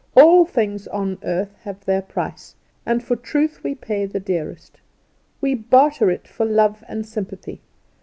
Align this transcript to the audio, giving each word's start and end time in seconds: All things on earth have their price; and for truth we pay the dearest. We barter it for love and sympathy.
All 0.15 0.45
things 0.45 0.87
on 0.87 1.19
earth 1.23 1.53
have 1.61 1.85
their 1.85 2.01
price; 2.01 2.55
and 2.87 3.03
for 3.03 3.15
truth 3.15 3.63
we 3.63 3.75
pay 3.75 4.07
the 4.07 4.19
dearest. 4.19 4.79
We 5.41 5.53
barter 5.53 6.09
it 6.09 6.27
for 6.27 6.43
love 6.43 6.83
and 6.87 7.05
sympathy. 7.05 7.61